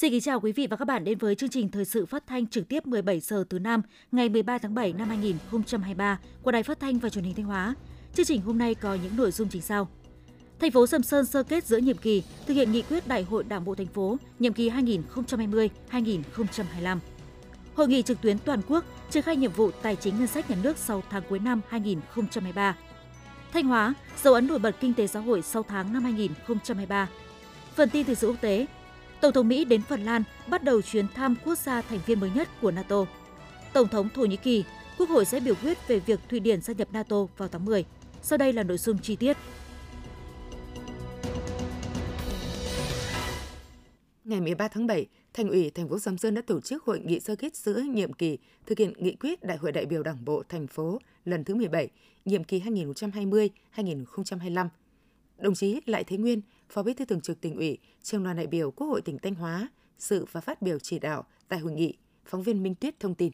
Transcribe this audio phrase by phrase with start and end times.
[0.00, 2.26] Xin kính chào quý vị và các bạn đến với chương trình thời sự phát
[2.26, 6.62] thanh trực tiếp 17 giờ thứ năm ngày 13 tháng 7 năm 2023 của Đài
[6.62, 7.74] Phát thanh và Truyền hình Thanh Hóa.
[8.14, 9.88] Chương trình hôm nay có những nội dung chính sau.
[10.60, 13.44] Thành phố Sầm Sơn sơ kết giữa nhiệm kỳ thực hiện nghị quyết Đại hội
[13.44, 16.98] Đảng bộ thành phố nhiệm kỳ 2020-2025.
[17.74, 20.56] Hội nghị trực tuyến toàn quốc triển khai nhiệm vụ tài chính ngân sách nhà
[20.62, 22.76] nước sau tháng cuối năm 2023.
[23.52, 27.08] Thanh Hóa, dấu ấn nổi bật kinh tế xã hội sau tháng năm 2023.
[27.74, 28.66] Phần tin thời sự quốc tế,
[29.20, 32.30] Tổng thống Mỹ đến Phần Lan bắt đầu chuyến thăm quốc gia thành viên mới
[32.34, 33.04] nhất của NATO.
[33.72, 34.64] Tổng thống Thổ Nhĩ Kỳ,
[34.98, 37.84] Quốc hội sẽ biểu quyết về việc Thụy Điển gia nhập NATO vào tháng 10.
[38.22, 39.36] Sau đây là nội dung chi tiết.
[44.24, 47.20] Ngày 13 tháng 7, Thành ủy thành phố Sầm Sơn đã tổ chức hội nghị
[47.20, 50.42] sơ kết giữa nhiệm kỳ thực hiện nghị quyết Đại hội đại biểu Đảng bộ
[50.48, 51.88] thành phố lần thứ 17,
[52.24, 54.68] nhiệm kỳ 2020-2025.
[55.40, 58.46] Đồng chí Lại Thế Nguyên, Phó Bí thư Thường trực Tỉnh ủy, Trường đoàn đại
[58.46, 61.94] biểu Quốc hội tỉnh Thanh Hóa, sự và phát biểu chỉ đạo tại hội nghị,
[62.24, 63.32] phóng viên Minh Tuyết thông tin.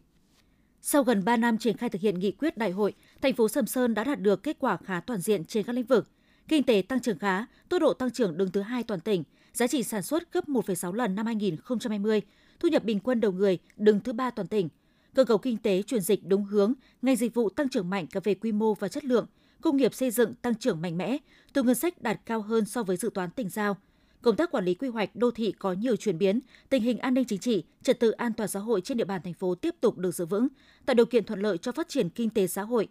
[0.82, 3.66] Sau gần 3 năm triển khai thực hiện nghị quyết đại hội, thành phố Sầm
[3.66, 6.08] Sơn đã đạt được kết quả khá toàn diện trên các lĩnh vực.
[6.48, 9.66] Kinh tế tăng trưởng khá, tốc độ tăng trưởng đứng thứ hai toàn tỉnh, giá
[9.66, 12.22] trị sản xuất gấp 1,6 lần năm 2020,
[12.60, 14.68] thu nhập bình quân đầu người đứng thứ ba toàn tỉnh.
[15.14, 18.20] Cơ cấu kinh tế chuyển dịch đúng hướng, ngành dịch vụ tăng trưởng mạnh cả
[18.24, 19.26] về quy mô và chất lượng,
[19.60, 21.16] công nghiệp xây dựng tăng trưởng mạnh mẽ,
[21.54, 23.76] thu ngân sách đạt cao hơn so với dự toán tỉnh giao.
[24.22, 27.14] Công tác quản lý quy hoạch đô thị có nhiều chuyển biến, tình hình an
[27.14, 29.74] ninh chính trị, trật tự an toàn xã hội trên địa bàn thành phố tiếp
[29.80, 30.48] tục được giữ vững,
[30.86, 32.88] tạo điều kiện thuận lợi cho phát triển kinh tế xã hội.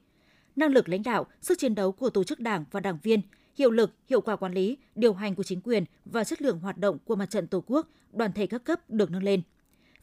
[0.56, 3.22] Năng lực lãnh đạo, sức chiến đấu của tổ chức đảng và đảng viên,
[3.56, 6.78] hiệu lực, hiệu quả quản lý, điều hành của chính quyền và chất lượng hoạt
[6.78, 9.42] động của mặt trận Tổ quốc, đoàn thể các cấp được nâng lên.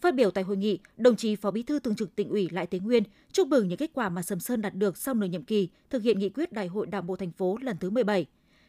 [0.03, 2.67] Phát biểu tại hội nghị, đồng chí Phó Bí thư Thường trực Tỉnh ủy Lại
[2.67, 5.45] Thế Nguyên chúc mừng những kết quả mà Sầm Sơn đạt được sau nửa nhiệm
[5.45, 8.27] kỳ thực hiện nghị quyết Đại hội Đảng bộ thành phố lần thứ 17.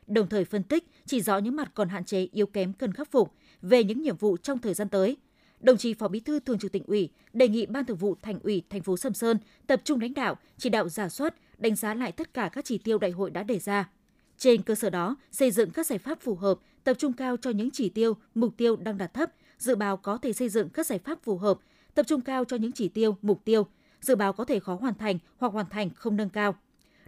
[0.07, 3.11] Đồng thời phân tích, chỉ rõ những mặt còn hạn chế yếu kém cần khắc
[3.11, 5.17] phục về những nhiệm vụ trong thời gian tới.
[5.59, 8.39] Đồng chí Phó Bí thư Thường trực Tỉnh ủy đề nghị Ban Thường vụ Thành
[8.43, 9.37] ủy thành phố Sầm Sơn
[9.67, 12.77] tập trung lãnh đạo, chỉ đạo giả soát, đánh giá lại tất cả các chỉ
[12.77, 13.89] tiêu đại hội đã đề ra.
[14.37, 17.49] Trên cơ sở đó, xây dựng các giải pháp phù hợp, tập trung cao cho
[17.49, 19.31] những chỉ tiêu, mục tiêu đang đạt thấp,
[19.63, 21.59] dự báo có thể xây dựng các giải pháp phù hợp,
[21.95, 23.67] tập trung cao cho những chỉ tiêu, mục tiêu,
[24.01, 26.55] dự báo có thể khó hoàn thành hoặc hoàn thành không nâng cao.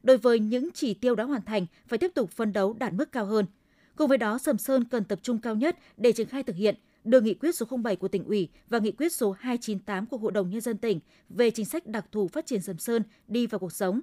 [0.03, 3.11] Đối với những chỉ tiêu đã hoàn thành, phải tiếp tục phấn đấu đạt mức
[3.11, 3.45] cao hơn.
[3.95, 6.75] Cùng với đó, Sầm Sơn cần tập trung cao nhất để triển khai thực hiện,
[7.03, 10.31] đưa nghị quyết số 07 của tỉnh ủy và nghị quyết số 298 của Hội
[10.31, 10.99] đồng Nhân dân tỉnh
[11.29, 14.01] về chính sách đặc thù phát triển Sầm Sơn đi vào cuộc sống.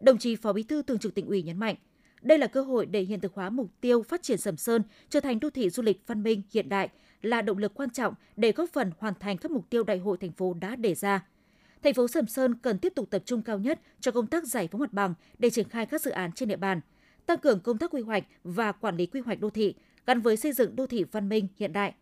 [0.00, 1.76] Đồng chí Phó Bí thư Thường trực tỉnh ủy nhấn mạnh,
[2.22, 5.20] đây là cơ hội để hiện thực hóa mục tiêu phát triển Sầm Sơn trở
[5.20, 6.88] thành đô thị du lịch văn minh hiện đại,
[7.24, 10.16] là động lực quan trọng để góp phần hoàn thành các mục tiêu đại hội
[10.20, 11.26] thành phố đã đề ra.
[11.82, 14.68] Thành phố Sầm Sơn cần tiếp tục tập trung cao nhất cho công tác giải
[14.68, 16.80] phóng mặt bằng để triển khai các dự án trên địa bàn,
[17.26, 19.74] tăng cường công tác quy hoạch và quản lý quy hoạch đô thị
[20.06, 21.94] gắn với xây dựng đô thị văn minh hiện đại.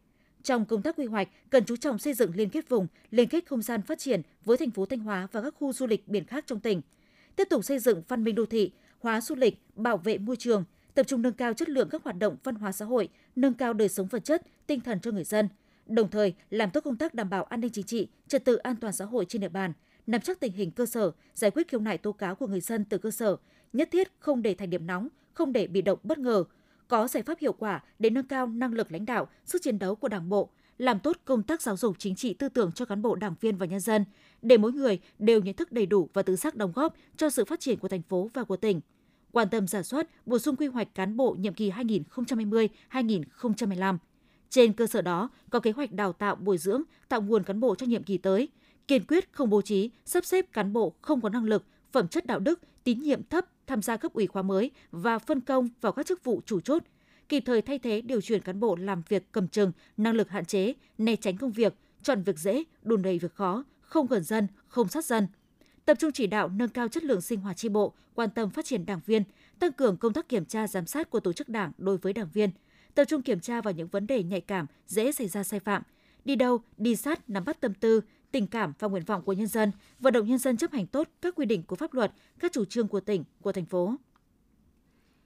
[0.42, 3.46] Trong công tác quy hoạch, cần chú trọng xây dựng liên kết vùng, liên kết
[3.46, 6.24] không gian phát triển với thành phố Thanh Hóa và các khu du lịch biển
[6.24, 6.80] khác trong tỉnh.
[7.36, 10.64] Tiếp tục xây dựng văn minh đô thị, hóa du lịch, bảo vệ môi trường,
[10.94, 13.72] tập trung nâng cao chất lượng các hoạt động văn hóa xã hội, nâng cao
[13.72, 15.48] đời sống vật chất, tinh thần cho người dân,
[15.86, 18.76] đồng thời làm tốt công tác đảm bảo an ninh chính trị, trật tự an
[18.76, 19.72] toàn xã hội trên địa bàn,
[20.06, 22.84] nắm chắc tình hình cơ sở, giải quyết khiếu nại tố cáo của người dân
[22.84, 23.36] từ cơ sở,
[23.72, 26.44] nhất thiết không để thành điểm nóng, không để bị động bất ngờ,
[26.88, 29.94] có giải pháp hiệu quả để nâng cao năng lực lãnh đạo, sức chiến đấu
[29.94, 33.02] của Đảng bộ, làm tốt công tác giáo dục chính trị tư tưởng cho cán
[33.02, 34.04] bộ đảng viên và nhân dân,
[34.42, 37.44] để mỗi người đều nhận thức đầy đủ và tự giác đóng góp cho sự
[37.44, 38.80] phát triển của thành phố và của tỉnh
[39.32, 43.98] quan tâm giả soát, bổ sung quy hoạch cán bộ nhiệm kỳ 2020-2025.
[44.52, 47.74] Trên cơ sở đó, có kế hoạch đào tạo bồi dưỡng, tạo nguồn cán bộ
[47.74, 48.48] cho nhiệm kỳ tới,
[48.88, 52.26] kiên quyết không bố trí, sắp xếp cán bộ không có năng lực, phẩm chất
[52.26, 55.92] đạo đức, tín nhiệm thấp tham gia cấp ủy khóa mới và phân công vào
[55.92, 56.82] các chức vụ chủ chốt,
[57.28, 60.44] kịp thời thay thế điều chuyển cán bộ làm việc cầm chừng, năng lực hạn
[60.44, 64.46] chế, né tránh công việc, chọn việc dễ, đùn đầy việc khó, không gần dân,
[64.68, 65.26] không sát dân–
[65.84, 68.64] tập trung chỉ đạo nâng cao chất lượng sinh hoạt tri bộ, quan tâm phát
[68.64, 69.22] triển đảng viên,
[69.58, 72.28] tăng cường công tác kiểm tra giám sát của tổ chức đảng đối với đảng
[72.32, 72.50] viên,
[72.94, 75.82] tập trung kiểm tra vào những vấn đề nhạy cảm, dễ xảy ra sai phạm,
[76.24, 78.00] đi đâu, đi sát, nắm bắt tâm tư,
[78.30, 81.08] tình cảm và nguyện vọng của nhân dân, vận động nhân dân chấp hành tốt
[81.22, 83.94] các quy định của pháp luật, các chủ trương của tỉnh, của thành phố.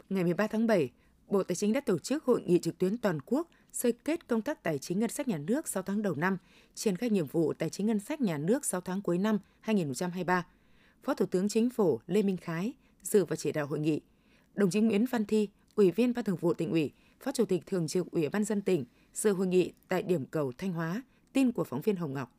[0.08, 0.90] Ngày 13 tháng 7,
[1.28, 4.42] Bộ Tài chính đã tổ chức hội nghị trực tuyến toàn quốc sơ kết công
[4.42, 6.38] tác tài chính ngân sách nhà nước 6 tháng đầu năm,
[6.74, 10.46] triển khai nhiệm vụ tài chính ngân sách nhà nước 6 tháng cuối năm 2023.
[11.02, 12.72] Phó Thủ tướng Chính phủ Lê Minh Khái
[13.02, 14.00] dự và chỉ đạo hội nghị.
[14.54, 17.66] Đồng chí Nguyễn Văn Thi, Ủy viên Ban Thường vụ tỉnh ủy, Phó Chủ tịch
[17.66, 18.84] Thường trực Ủy ban dân tỉnh
[19.14, 21.02] dự hội nghị tại điểm cầu Thanh Hóa.
[21.32, 22.32] Tin của phóng viên Hồng Ngọc.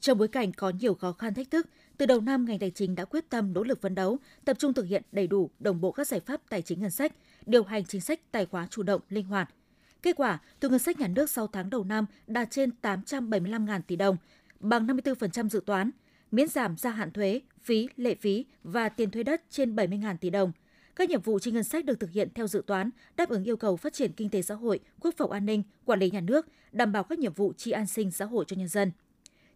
[0.00, 1.66] Trong bối cảnh có nhiều khó khăn thách thức,
[1.96, 4.72] từ đầu năm ngành tài chính đã quyết tâm nỗ lực phấn đấu, tập trung
[4.72, 7.12] thực hiện đầy đủ đồng bộ các giải pháp tài chính ngân sách,
[7.46, 9.54] điều hành chính sách tài khóa chủ động, linh hoạt–
[10.06, 13.96] Kết quả, thu ngân sách nhà nước 6 tháng đầu năm đạt trên 875.000 tỷ
[13.96, 14.16] đồng,
[14.60, 15.90] bằng 54% dự toán,
[16.30, 20.30] miễn giảm gia hạn thuế, phí, lệ phí và tiền thuê đất trên 70.000 tỷ
[20.30, 20.52] đồng.
[20.96, 23.56] Các nhiệm vụ trên ngân sách được thực hiện theo dự toán, đáp ứng yêu
[23.56, 26.46] cầu phát triển kinh tế xã hội, quốc phòng an ninh, quản lý nhà nước,
[26.72, 28.92] đảm bảo các nhiệm vụ chi an sinh xã hội cho nhân dân.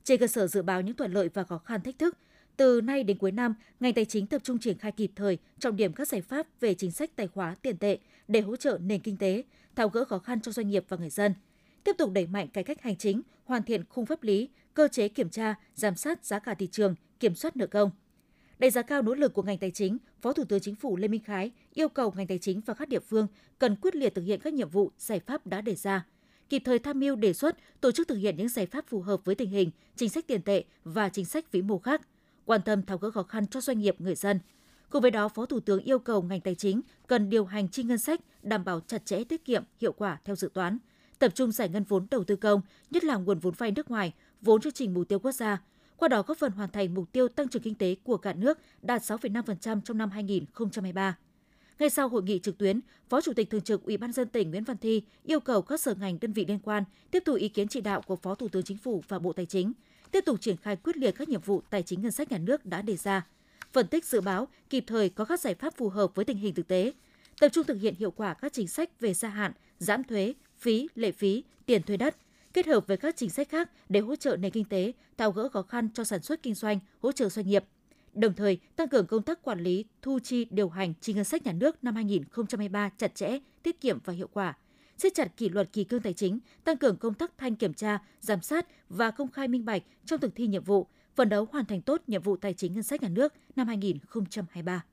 [0.05, 2.19] Trên cơ sở dự báo những thuận lợi và khó khăn thách thức,
[2.57, 5.77] từ nay đến cuối năm, ngành tài chính tập trung triển khai kịp thời trọng
[5.77, 7.99] điểm các giải pháp về chính sách tài khóa tiền tệ
[8.29, 9.43] để hỗ trợ nền kinh tế,
[9.77, 11.35] tháo gỡ khó khăn cho doanh nghiệp và người dân.
[11.85, 15.09] Tiếp tục đẩy mạnh cải cách hành chính, hoàn thiện khung pháp lý, cơ chế
[15.09, 17.91] kiểm tra, giám sát giá cả thị trường, kiểm soát nợ công.
[18.61, 21.09] Đánh giá cao nỗ lực của ngành tài chính, Phó Thủ tướng Chính phủ Lê
[21.09, 23.27] Minh Khái yêu cầu ngành tài chính và các địa phương
[23.59, 26.07] cần quyết liệt thực hiện các nhiệm vụ, giải pháp đã đề ra,
[26.49, 29.25] kịp thời tham mưu đề xuất, tổ chức thực hiện những giải pháp phù hợp
[29.25, 32.09] với tình hình, chính sách tiền tệ và chính sách vĩ mô khác,
[32.45, 34.41] quan tâm tháo gỡ khó khăn cho doanh nghiệp, người dân.
[34.91, 37.83] Cùng với đó, Phó Thủ tướng yêu cầu ngành tài chính cần điều hành chi
[37.83, 40.79] ngân sách đảm bảo chặt chẽ tiết kiệm, hiệu quả theo dự toán,
[41.19, 42.61] tập trung giải ngân vốn đầu tư công,
[42.91, 45.63] nhất là nguồn vốn vay nước ngoài, vốn chương trình mục tiêu quốc gia,
[46.01, 48.59] qua đó góp phần hoàn thành mục tiêu tăng trưởng kinh tế của cả nước
[48.83, 51.17] đạt 6,5% trong năm 2023.
[51.79, 54.51] Ngay sau hội nghị trực tuyến, Phó Chủ tịch Thường trực Ủy ban dân tỉnh
[54.51, 57.49] Nguyễn Văn Thi yêu cầu các sở ngành đơn vị liên quan tiếp tục ý
[57.49, 59.73] kiến chỉ đạo của Phó Thủ tướng Chính phủ và Bộ Tài chính,
[60.11, 62.67] tiếp tục triển khai quyết liệt các nhiệm vụ tài chính ngân sách nhà nước
[62.67, 63.27] đã đề ra,
[63.73, 66.55] phân tích dự báo, kịp thời có các giải pháp phù hợp với tình hình
[66.55, 66.93] thực tế,
[67.41, 70.89] tập trung thực hiện hiệu quả các chính sách về gia hạn, giảm thuế, phí,
[70.95, 72.17] lệ phí, tiền thuê đất,
[72.53, 75.49] kết hợp với các chính sách khác để hỗ trợ nền kinh tế, tháo gỡ
[75.49, 77.65] khó khăn cho sản xuất kinh doanh, hỗ trợ doanh nghiệp.
[78.13, 81.47] Đồng thời, tăng cường công tác quản lý, thu chi, điều hành chi ngân sách
[81.47, 84.57] nhà nước năm 2023 chặt chẽ, tiết kiệm và hiệu quả,
[84.99, 87.99] siết chặt kỷ luật kỳ cương tài chính, tăng cường công tác thanh kiểm tra,
[88.21, 91.65] giám sát và công khai minh bạch trong thực thi nhiệm vụ, phấn đấu hoàn
[91.65, 94.85] thành tốt nhiệm vụ tài chính ngân sách nhà nước năm 2023.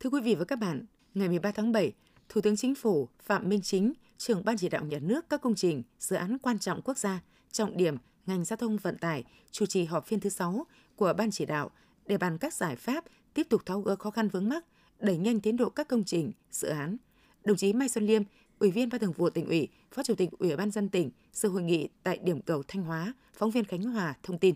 [0.00, 0.84] Thưa quý vị và các bạn,
[1.14, 1.92] ngày 13 tháng 7,
[2.28, 5.54] Thủ tướng Chính phủ Phạm Minh Chính, trưởng Ban chỉ đạo nhà nước các công
[5.54, 7.20] trình, dự án quan trọng quốc gia,
[7.52, 7.96] trọng điểm
[8.26, 10.66] ngành giao thông vận tải chủ trì họp phiên thứ 6
[10.96, 11.70] của Ban chỉ đạo
[12.06, 14.64] để bàn các giải pháp tiếp tục tháo gỡ khó khăn vướng mắc,
[15.00, 16.96] đẩy nhanh tiến độ các công trình, dự án.
[17.44, 18.22] Đồng chí Mai Xuân Liêm,
[18.58, 21.48] Ủy viên Ban Thường vụ tỉnh ủy, Phó Chủ tịch Ủy ban dân tỉnh dự
[21.48, 24.54] hội nghị tại điểm cầu Thanh Hóa, phóng viên Khánh Hòa thông tin.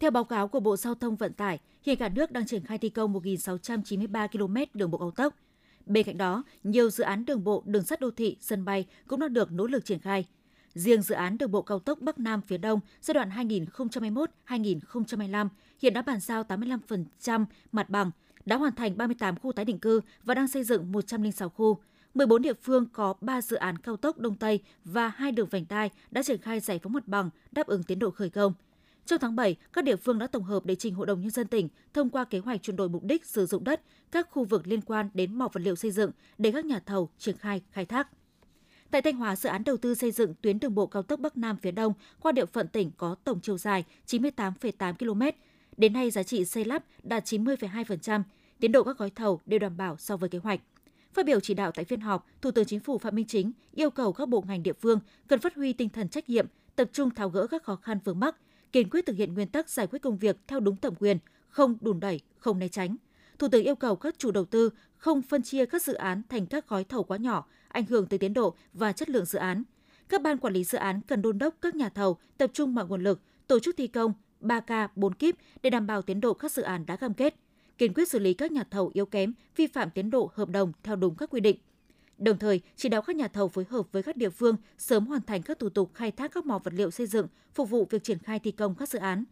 [0.00, 2.78] Theo báo cáo của Bộ Giao thông Vận tải, hiện cả nước đang triển khai
[2.78, 5.34] thi công 1.693 km đường bộ cao tốc.
[5.86, 9.20] Bên cạnh đó, nhiều dự án đường bộ, đường sắt đô thị, sân bay cũng
[9.20, 10.26] đang được nỗ lực triển khai.
[10.74, 13.30] Riêng dự án đường bộ cao tốc Bắc Nam phía Đông giai đoạn
[14.46, 15.48] 2021-2025
[15.82, 18.10] hiện đã bàn giao 85% mặt bằng,
[18.46, 21.78] đã hoàn thành 38 khu tái định cư và đang xây dựng 106 khu.
[22.14, 25.64] 14 địa phương có 3 dự án cao tốc Đông Tây và hai đường vành
[25.68, 28.52] đai đã triển khai giải phóng mặt bằng đáp ứng tiến độ khởi công.
[29.06, 31.46] Trong tháng 7, các địa phương đã tổng hợp để trình Hội đồng Nhân dân
[31.46, 33.80] tỉnh thông qua kế hoạch chuyển đổi mục đích sử dụng đất
[34.12, 37.10] các khu vực liên quan đến mỏ vật liệu xây dựng để các nhà thầu
[37.18, 38.08] triển khai khai thác.
[38.90, 41.36] Tại Thanh Hóa, dự án đầu tư xây dựng tuyến đường bộ cao tốc Bắc
[41.36, 45.22] Nam phía Đông qua địa phận tỉnh có tổng chiều dài 98,8 km.
[45.76, 48.22] Đến nay, giá trị xây lắp đạt 90,2%,
[48.60, 50.60] tiến độ các gói thầu đều đảm bảo so với kế hoạch.
[51.12, 53.90] Phát biểu chỉ đạo tại phiên họp, Thủ tướng Chính phủ Phạm Minh Chính yêu
[53.90, 57.10] cầu các bộ ngành địa phương cần phát huy tinh thần trách nhiệm, tập trung
[57.10, 58.36] tháo gỡ các khó khăn vướng mắc,
[58.76, 61.18] kiên quyết thực hiện nguyên tắc giải quyết công việc theo đúng thẩm quyền,
[61.48, 62.96] không đùn đẩy, không né tránh.
[63.38, 66.46] Thủ tướng yêu cầu các chủ đầu tư không phân chia các dự án thành
[66.46, 69.62] các gói thầu quá nhỏ, ảnh hưởng tới tiến độ và chất lượng dự án.
[70.08, 72.86] Các ban quản lý dự án cần đôn đốc các nhà thầu tập trung mọi
[72.86, 76.52] nguồn lực, tổ chức thi công 3K 4 kíp để đảm bảo tiến độ các
[76.52, 77.34] dự án đã cam kết,
[77.78, 80.72] kiên quyết xử lý các nhà thầu yếu kém, vi phạm tiến độ hợp đồng
[80.82, 81.56] theo đúng các quy định.
[82.18, 85.22] Đồng thời, chỉ đạo các nhà thầu phối hợp với các địa phương sớm hoàn
[85.22, 88.04] thành các thủ tục khai thác các mỏ vật liệu xây dựng, phục vụ việc
[88.04, 89.24] triển khai thi công các dự án.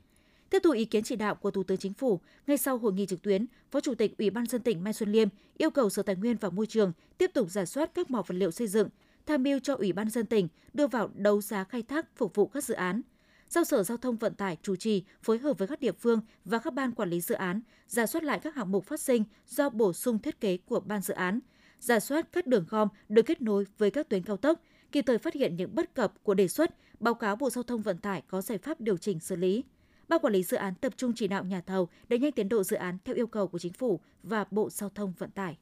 [0.50, 3.06] Tiếp thu ý kiến chỉ đạo của Thủ tướng Chính phủ, ngay sau hội nghị
[3.06, 6.02] trực tuyến, Phó Chủ tịch Ủy ban dân tỉnh Mai Xuân Liêm yêu cầu Sở
[6.02, 8.88] Tài nguyên và Môi trường tiếp tục giả soát các mỏ vật liệu xây dựng,
[9.26, 12.46] tham mưu cho Ủy ban dân tỉnh đưa vào đấu giá khai thác phục vụ
[12.46, 13.00] các dự án.
[13.48, 16.58] Giao Sở Giao thông Vận tải chủ trì phối hợp với các địa phương và
[16.58, 19.70] các ban quản lý dự án, giả soát lại các hạng mục phát sinh do
[19.70, 21.40] bổ sung thiết kế của ban dự án,
[21.81, 24.61] giả soát các đường gom được kết nối với các tuyến cao tốc,
[24.93, 27.83] kịp thời phát hiện những bất cập của đề xuất, báo cáo Bộ Giao thông
[27.83, 29.64] Vận tải có giải pháp điều chỉnh xử lý.
[30.09, 32.62] Ban quản lý dự án tập trung chỉ đạo nhà thầu đẩy nhanh tiến độ
[32.62, 35.59] dự án theo yêu cầu của chính phủ và Bộ Giao thông Vận tải.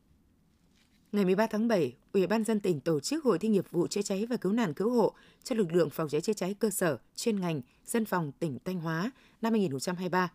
[1.12, 4.02] Ngày 13 tháng 7, Ủy ban dân tỉnh tổ chức hội thi nghiệp vụ chữa
[4.02, 5.14] cháy và cứu nạn cứu hộ
[5.44, 8.80] cho lực lượng phòng cháy chữa cháy cơ sở chuyên ngành dân phòng tỉnh Thanh
[8.80, 9.10] Hóa
[9.42, 10.32] năm 2023.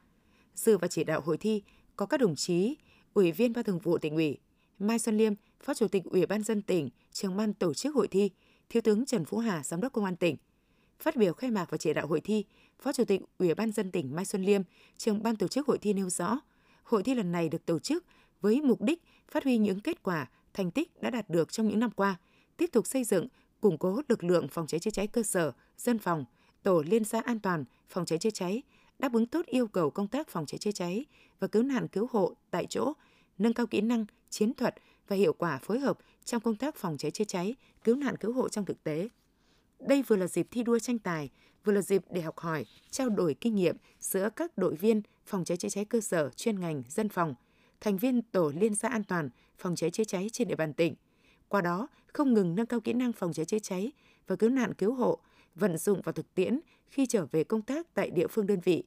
[0.55, 1.61] Dự và chỉ đạo hội thi
[1.95, 2.75] có các đồng chí
[3.13, 4.37] Ủy viên Ban Thường vụ tỉnh ủy,
[4.79, 8.07] Mai Xuân Liêm, Phó Chủ tịch Ủy ban dân tỉnh, trưởng ban tổ chức hội
[8.07, 8.31] thi,
[8.69, 10.35] Thiếu tướng Trần Phú Hà, Giám đốc Công an tỉnh.
[10.99, 12.45] Phát biểu khai mạc và chỉ đạo hội thi,
[12.79, 14.61] Phó Chủ tịch Ủy ban dân tỉnh Mai Xuân Liêm,
[14.97, 16.39] trưởng ban tổ chức hội thi nêu rõ,
[16.83, 18.05] hội thi lần này được tổ chức
[18.41, 21.79] với mục đích phát huy những kết quả, thành tích đã đạt được trong những
[21.79, 22.15] năm qua,
[22.57, 23.27] tiếp tục xây dựng,
[23.61, 26.25] củng cố lực lượng phòng cháy chữa cháy cơ sở, dân phòng,
[26.63, 28.63] tổ liên gia an toàn phòng cháy chữa cháy,
[28.99, 31.05] đáp ứng tốt yêu cầu công tác phòng cháy chữa cháy
[31.39, 32.93] và cứu nạn cứu hộ tại chỗ,
[33.37, 34.75] nâng cao kỹ năng, chiến thuật
[35.07, 38.33] và hiệu quả phối hợp trong công tác phòng cháy chữa cháy, cứu nạn cứu
[38.33, 39.09] hộ trong thực tế.
[39.79, 41.29] Đây vừa là dịp thi đua tranh tài,
[41.63, 45.45] vừa là dịp để học hỏi, trao đổi kinh nghiệm giữa các đội viên phòng
[45.45, 47.35] cháy chữa cháy cơ sở chuyên ngành dân phòng,
[47.81, 50.95] thành viên tổ liên gia an toàn phòng cháy chữa cháy trên địa bàn tỉnh.
[51.47, 53.91] Qua đó, không ngừng nâng cao kỹ năng phòng cháy chữa cháy
[54.27, 55.19] và cứu nạn cứu hộ,
[55.55, 58.83] vận dụng vào thực tiễn khi trở về công tác tại địa phương đơn vị.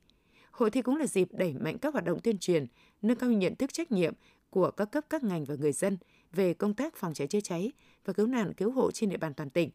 [0.51, 2.67] Hội thi cũng là dịp đẩy mạnh các hoạt động tuyên truyền,
[3.03, 4.15] nâng cao nhận thức trách nhiệm
[4.51, 5.99] của các cấp các ngành và người dân
[6.33, 7.73] về công tác phòng cháy chữa cháy
[8.05, 9.71] và cứu nạn cứu hộ trên địa bàn toàn tỉnh.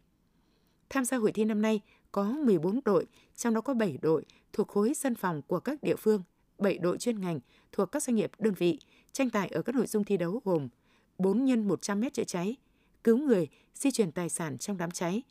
[0.89, 4.67] Tham gia hội thi năm nay có 14 đội, trong đó có 7 đội thuộc
[4.67, 6.23] khối dân phòng của các địa phương,
[6.57, 7.39] 7 đội chuyên ngành
[7.71, 8.79] thuộc các doanh nghiệp đơn vị,
[9.11, 10.69] tranh tài ở các nội dung thi đấu gồm
[11.17, 12.55] 4 x 100 m chữa cháy,
[13.03, 15.23] cứu người, di chuyển tài sản trong đám cháy,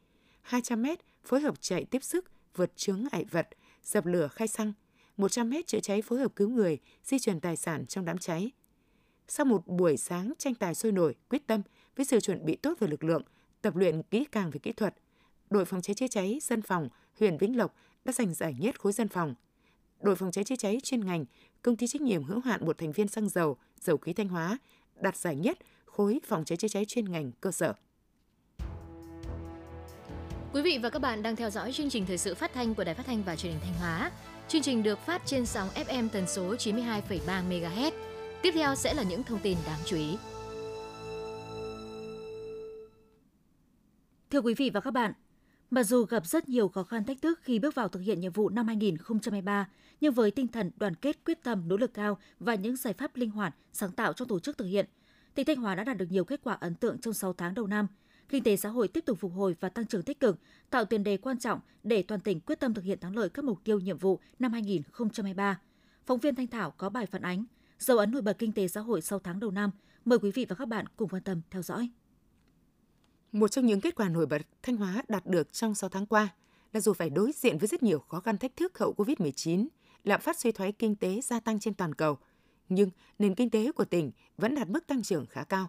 [0.43, 0.87] 200 m
[1.25, 2.25] phối hợp chạy tiếp sức,
[2.57, 3.49] vượt chướng ải vật,
[3.85, 4.73] dập lửa khai xăng,
[5.17, 8.51] 100 m chữa cháy phối hợp cứu người, di chuyển tài sản trong đám cháy.
[9.29, 11.63] Sau một buổi sáng tranh tài sôi nổi, quyết tâm
[11.97, 13.23] với sự chuẩn bị tốt về lực lượng,
[13.63, 14.95] tập luyện kỹ càng về kỹ thuật,
[15.51, 16.89] đội phòng cháy chữa cháy dân phòng
[17.19, 19.35] huyện Vĩnh Lộc đã giành giải nhất khối dân phòng.
[20.01, 21.25] Đội phòng cháy chữa cháy chuyên ngành,
[21.63, 24.59] công ty trách nhiệm hữu hạn một thành viên xăng dầu, dầu khí Thanh Hóa
[25.01, 27.75] đạt giải nhất khối phòng cháy chữa cháy chuyên ngành cơ sở.
[30.53, 32.85] Quý vị và các bạn đang theo dõi chương trình thời sự phát thanh của
[32.85, 34.11] Đài Phát thanh và Truyền hình Thanh Hóa.
[34.49, 38.14] Chương trình được phát trên sóng FM tần số 92,3 MHz.
[38.45, 40.17] Tiếp theo sẽ là những thông tin đáng chú ý.
[44.31, 45.13] Thưa quý vị và các bạn,
[45.71, 48.33] Mặc dù gặp rất nhiều khó khăn thách thức khi bước vào thực hiện nhiệm
[48.33, 49.69] vụ năm 2023,
[50.01, 53.17] nhưng với tinh thần đoàn kết quyết tâm, nỗ lực cao và những giải pháp
[53.17, 54.87] linh hoạt, sáng tạo trong tổ chức thực hiện,
[55.35, 57.67] tỉnh Thanh Hóa đã đạt được nhiều kết quả ấn tượng trong 6 tháng đầu
[57.67, 57.87] năm.
[58.29, 60.39] Kinh tế xã hội tiếp tục phục hồi và tăng trưởng tích cực,
[60.71, 63.45] tạo tiền đề quan trọng để toàn tỉnh quyết tâm thực hiện thắng lợi các
[63.45, 65.61] mục tiêu nhiệm vụ năm 2023.
[66.07, 67.45] Phóng viên Thanh Thảo có bài phản ánh
[67.85, 69.71] dấu ấn nổi bật kinh tế xã hội sau tháng đầu năm.
[70.05, 71.89] Mời quý vị và các bạn cùng quan tâm theo dõi.
[73.33, 76.29] Một trong những kết quả nổi bật Thanh Hóa đạt được trong 6 tháng qua
[76.73, 79.67] là dù phải đối diện với rất nhiều khó khăn thách thức hậu Covid-19,
[80.05, 82.19] lạm phát suy thoái kinh tế gia tăng trên toàn cầu,
[82.69, 85.69] nhưng nền kinh tế của tỉnh vẫn đạt mức tăng trưởng khá cao.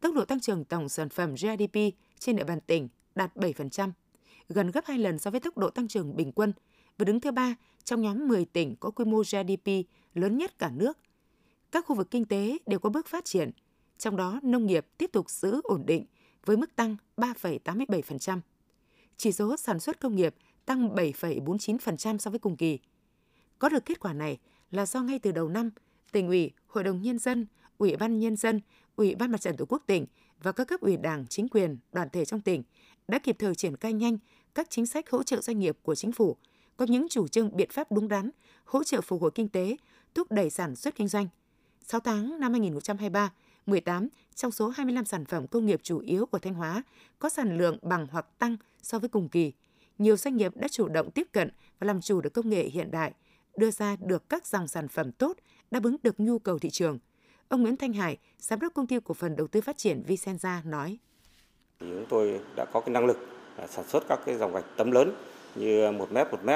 [0.00, 1.78] Tốc độ tăng trưởng tổng sản phẩm GDP
[2.18, 3.90] trên địa bàn tỉnh đạt 7%,
[4.48, 6.52] gần gấp 2 lần so với tốc độ tăng trưởng bình quân
[6.98, 9.70] và đứng thứ ba trong nhóm 10 tỉnh có quy mô GDP
[10.14, 10.98] lớn nhất cả nước.
[11.74, 13.50] Các khu vực kinh tế đều có bước phát triển,
[13.98, 16.04] trong đó nông nghiệp tiếp tục giữ ổn định
[16.44, 18.40] với mức tăng 3,87%.
[19.16, 22.78] Chỉ số sản xuất công nghiệp tăng 7,49% so với cùng kỳ.
[23.58, 24.38] Có được kết quả này
[24.70, 25.70] là do ngay từ đầu năm,
[26.12, 27.46] tỉnh ủy, hội đồng nhân dân,
[27.78, 28.60] ủy ban nhân dân,
[28.96, 30.06] ủy ban mặt trận tổ quốc tỉnh
[30.42, 32.62] và các cấp ủy đảng, chính quyền, đoàn thể trong tỉnh
[33.08, 34.18] đã kịp thời triển khai nhanh
[34.54, 36.36] các chính sách hỗ trợ doanh nghiệp của chính phủ,
[36.76, 38.30] có những chủ trương biện pháp đúng đắn,
[38.64, 39.76] hỗ trợ phục hồi kinh tế,
[40.14, 41.28] thúc đẩy sản xuất kinh doanh.
[41.84, 43.32] 6 tháng năm 2023,
[43.66, 46.82] 18 trong số 25 sản phẩm công nghiệp chủ yếu của Thanh Hóa
[47.18, 49.52] có sản lượng bằng hoặc tăng so với cùng kỳ.
[49.98, 52.90] Nhiều doanh nghiệp đã chủ động tiếp cận và làm chủ được công nghệ hiện
[52.90, 53.12] đại,
[53.56, 55.36] đưa ra được các dòng sản phẩm tốt
[55.70, 56.98] đáp ứng được nhu cầu thị trường.
[57.48, 60.70] Ông Nguyễn Thanh Hải, giám đốc công ty cổ phần đầu tư phát triển Vicenza
[60.70, 60.98] nói:
[61.80, 63.18] Chúng tôi đã có cái năng lực
[63.56, 65.14] à, sản xuất các cái dòng gạch tấm lớn
[65.54, 66.50] như 1 m 1 m,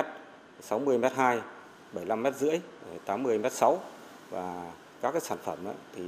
[0.61, 1.41] 60 m 2,
[1.93, 2.61] 75 m rưỡi,
[3.05, 3.81] 80 m 6
[4.31, 5.59] và các cái sản phẩm
[5.97, 6.03] thì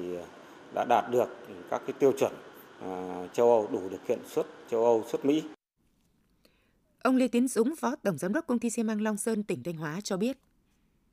[0.75, 1.29] đã đạt được
[1.71, 2.33] các cái tiêu chuẩn
[2.81, 5.43] à, châu Âu đủ điều kiện xuất châu Âu xuất Mỹ.
[7.03, 9.63] Ông Lê Tiến Dũng, Phó Tổng Giám đốc Công ty xi măng Long Sơn, tỉnh
[9.63, 10.39] Thanh Hóa cho biết.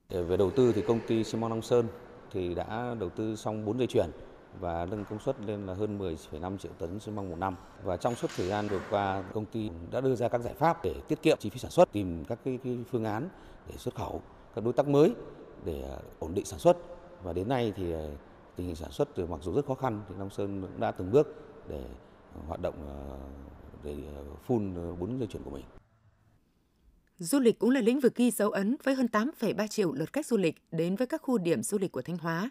[0.10, 1.88] Về đầu tư thì công ty xi măng Long Sơn
[2.32, 4.10] thì đã đầu tư xong 4 dây chuyền
[4.60, 7.56] và nâng công suất lên là hơn 10,5 triệu tấn xi măng một năm.
[7.84, 10.84] Và trong suốt thời gian vừa qua, công ty đã đưa ra các giải pháp
[10.84, 13.30] để tiết kiệm chi phí sản xuất, tìm các cái, cái phương án
[13.70, 14.22] để xuất khẩu
[14.56, 15.14] các đối tác mới
[15.66, 16.78] để ổn định sản xuất.
[17.24, 18.12] Và đến nay thì ờ,
[18.56, 21.12] tình hình sản xuất mặc dù rất khó khăn thì Long Sơn cũng đã từng
[21.12, 21.28] bước
[21.70, 21.84] để
[22.36, 23.18] ờ, hoạt động ờ,
[23.84, 23.96] để
[24.44, 25.66] phun bốn dây chuyển của mình.
[27.18, 30.26] Du lịch cũng là lĩnh vực ghi dấu ấn với hơn 8,3 triệu lượt khách
[30.26, 32.50] du lịch đến với các khu điểm du lịch của Thanh Hóa.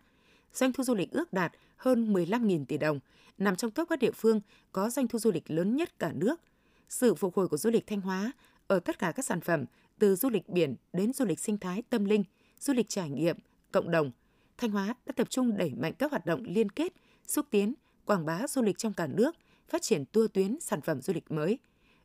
[0.52, 3.00] Doanh thu du lịch ước đạt hơn 15.000 tỷ đồng,
[3.38, 4.40] nằm trong top các địa phương
[4.72, 6.40] có doanh thu du lịch lớn nhất cả nước.
[6.88, 8.32] Sự phục hồi của du lịch Thanh Hóa
[8.66, 9.64] ở tất cả các sản phẩm
[9.98, 12.24] từ du lịch biển đến du lịch sinh thái tâm linh,
[12.60, 13.36] du lịch trải nghiệm,
[13.72, 14.10] cộng đồng–
[14.58, 16.92] Thanh Hóa đã tập trung đẩy mạnh các hoạt động liên kết,
[17.26, 17.74] xúc tiến,
[18.06, 19.36] quảng bá du lịch trong cả nước,
[19.68, 21.58] phát triển tour tuyến sản phẩm du lịch mới.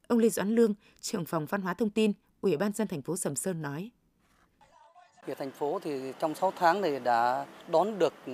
[0.07, 3.17] Ông Lê Doãn Lương, trưởng phòng văn hóa thông tin, Ủy ban dân thành phố
[3.17, 3.89] Sầm Sơn nói.
[5.27, 8.31] Ở thành phố thì trong 6 tháng này đã đón được ừ,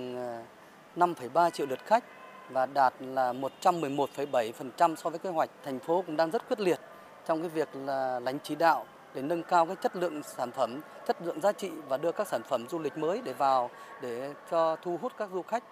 [0.96, 2.04] 5,3 triệu lượt khách
[2.50, 5.50] và đạt là 111,7% so với kế hoạch.
[5.64, 6.80] Thành phố cũng đang rất quyết liệt
[7.28, 8.86] trong cái việc là lãnh chỉ đạo
[9.18, 12.28] để nâng cao cái chất lượng sản phẩm, chất lượng giá trị và đưa các
[12.28, 13.70] sản phẩm du lịch mới để vào
[14.02, 15.64] để cho thu hút các du khách.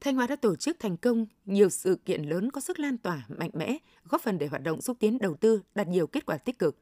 [0.00, 3.22] Thanh Hóa đã tổ chức thành công nhiều sự kiện lớn có sức lan tỏa
[3.28, 6.38] mạnh mẽ, góp phần để hoạt động xúc tiến đầu tư đạt nhiều kết quả
[6.38, 6.76] tích cực.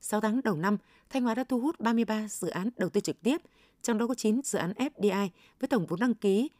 [0.00, 0.78] 6 tháng đầu năm,
[1.10, 3.36] Thanh Hóa đã thu hút 33 dự án đầu tư trực tiếp,
[3.82, 5.28] trong đó có 9 dự án FDI
[5.60, 6.50] với tổng vốn đăng ký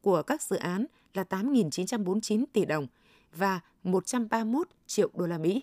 [0.00, 2.86] của các dự án là 8.949 tỷ đồng
[3.34, 5.62] và 131 triệu đô la Mỹ.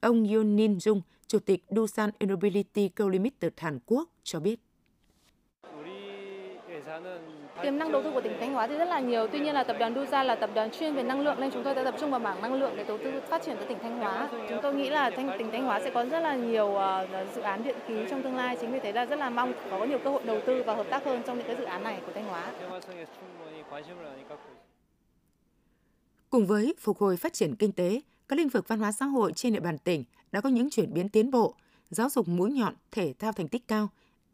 [0.00, 4.60] Ông Yoon Jung, Chủ tịch Dusan Innobility Co Limited Hàn Quốc cho biết.
[7.62, 9.26] Tiềm năng đầu tư của tỉnh Thanh Hóa thì rất là nhiều.
[9.32, 11.64] Tuy nhiên là tập đoàn Dusa là tập đoàn chuyên về năng lượng nên chúng
[11.64, 13.78] tôi đã tập trung vào mảng năng lượng để đầu tư phát triển tại tỉnh
[13.82, 14.28] Thanh Hóa.
[14.48, 17.40] Chúng tôi nghĩ là thanh, tỉnh Thanh Hóa sẽ có rất là nhiều uh, dự
[17.40, 18.56] án điện khí trong tương lai.
[18.60, 20.86] Chính vì thế là rất là mong có nhiều cơ hội đầu tư và hợp
[20.90, 22.52] tác hơn trong những cái dự án này của Thanh Hóa.
[26.30, 29.32] Cùng với phục hồi phát triển kinh tế, các lĩnh vực văn hóa xã hội
[29.32, 31.54] trên địa bàn tỉnh đã có những chuyển biến tiến bộ,
[31.90, 33.88] giáo dục mũi nhọn, thể thao thành tích cao,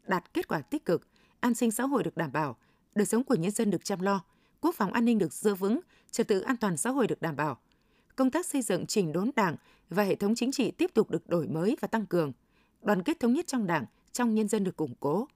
[0.07, 1.07] đạt kết quả tích cực,
[1.39, 2.57] an sinh xã hội được đảm bảo,
[2.95, 4.23] đời sống của nhân dân được chăm lo,
[4.61, 5.79] quốc phòng an ninh được giữ vững,
[6.11, 7.57] trật tự an toàn xã hội được đảm bảo.
[8.15, 9.55] Công tác xây dựng chỉnh đốn Đảng
[9.89, 12.31] và hệ thống chính trị tiếp tục được đổi mới và tăng cường.
[12.81, 15.27] Đoàn kết thống nhất trong Đảng, trong nhân dân được củng cố.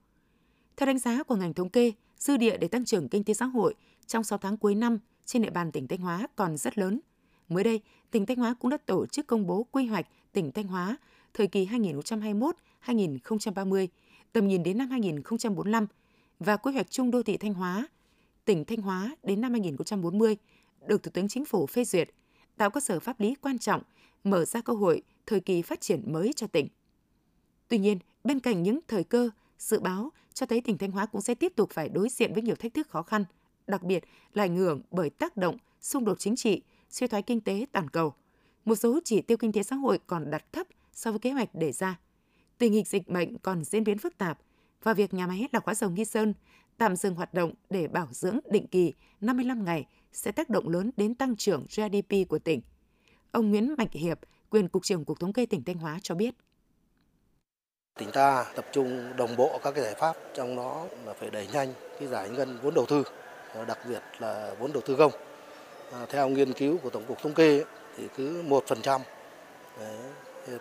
[0.76, 3.46] Theo đánh giá của ngành thống kê, dư địa để tăng trưởng kinh tế xã
[3.46, 3.74] hội
[4.06, 7.00] trong 6 tháng cuối năm trên địa bàn tỉnh Thanh Hóa còn rất lớn.
[7.48, 10.66] Mới đây, tỉnh Thanh Hóa cũng đã tổ chức công bố quy hoạch tỉnh Thanh
[10.66, 10.96] Hóa
[11.34, 13.86] thời kỳ 2021-2030,
[14.32, 15.86] tầm nhìn đến năm 2045
[16.38, 17.88] và quy hoạch chung đô thị Thanh Hóa,
[18.44, 20.36] tỉnh Thanh Hóa đến năm 2040
[20.86, 22.10] được Thủ tướng Chính phủ phê duyệt,
[22.56, 23.82] tạo cơ sở pháp lý quan trọng,
[24.24, 26.68] mở ra cơ hội thời kỳ phát triển mới cho tỉnh.
[27.68, 31.20] Tuy nhiên, bên cạnh những thời cơ, dự báo cho thấy tỉnh Thanh Hóa cũng
[31.20, 33.24] sẽ tiếp tục phải đối diện với nhiều thách thức khó khăn,
[33.66, 37.40] đặc biệt là ảnh hưởng bởi tác động xung đột chính trị, suy thoái kinh
[37.40, 38.14] tế toàn cầu.
[38.64, 41.54] Một số chỉ tiêu kinh tế xã hội còn đặt thấp so với kế hoạch
[41.54, 41.98] đề ra.
[42.58, 44.38] Tình hình dịch bệnh còn diễn biến phức tạp
[44.82, 46.34] và việc nhà máy lọc hóa dầu Nghi Sơn
[46.78, 50.90] tạm dừng hoạt động để bảo dưỡng định kỳ 55 ngày sẽ tác động lớn
[50.96, 52.60] đến tăng trưởng GDP của tỉnh.
[53.32, 54.18] Ông Nguyễn Mạnh Hiệp,
[54.50, 56.34] quyền Cục trưởng Cục Thống kê tỉnh Thanh Hóa cho biết.
[57.98, 61.46] Tỉnh ta tập trung đồng bộ các cái giải pháp, trong đó là phải đẩy
[61.52, 63.02] nhanh cái giải ngân vốn đầu tư,
[63.66, 65.12] đặc biệt là vốn đầu tư công.
[65.92, 67.64] À, theo nghiên cứu của Tổng cục Thống kê
[67.96, 69.00] thì cứ 1%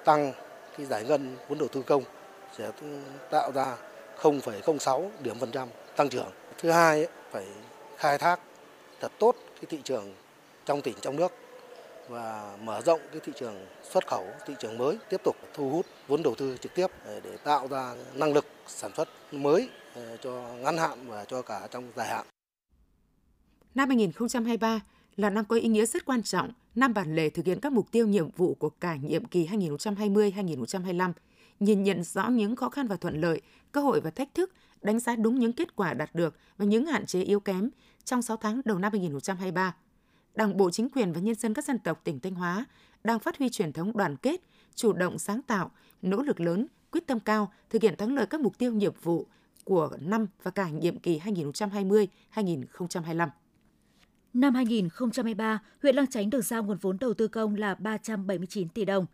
[0.05, 0.33] tăng
[0.77, 2.03] cái giải ngân vốn đầu tư công
[2.57, 2.71] sẽ
[3.31, 3.77] tạo ra
[4.21, 6.31] 0,06 điểm phần trăm tăng trưởng.
[6.57, 7.45] Thứ hai phải
[7.97, 8.39] khai thác
[8.99, 10.13] thật tốt cái thị trường
[10.65, 11.31] trong tỉnh trong nước
[12.07, 15.85] và mở rộng cái thị trường xuất khẩu, thị trường mới, tiếp tục thu hút
[16.07, 19.69] vốn đầu tư trực tiếp để tạo ra năng lực sản xuất mới
[20.21, 22.25] cho ngắn hạn và cho cả trong dài hạn.
[23.75, 24.79] Năm 2023
[25.17, 27.91] là năm có ý nghĩa rất quan trọng, năm bản lề thực hiện các mục
[27.91, 31.13] tiêu nhiệm vụ của cả nhiệm kỳ 2020-2025,
[31.60, 34.51] nhìn nhận rõ những khó khăn và thuận lợi, cơ hội và thách thức,
[34.82, 37.69] đánh giá đúng những kết quả đạt được và những hạn chế yếu kém
[38.03, 39.75] trong 6 tháng đầu năm 2023.
[40.36, 42.65] Đảng bộ chính quyền và nhân dân các dân tộc tỉnh Thanh Hóa
[43.03, 44.41] đang phát huy truyền thống đoàn kết,
[44.75, 48.41] chủ động sáng tạo, nỗ lực lớn, quyết tâm cao thực hiện thắng lợi các
[48.41, 49.25] mục tiêu nhiệm vụ
[49.63, 53.30] của năm và cả nhiệm kỳ 2020-2025.
[54.38, 58.86] Năm 2023, huyện Lang Chánh được giao nguồn vốn đầu tư công là 379 tỷ
[58.86, 59.06] đồng.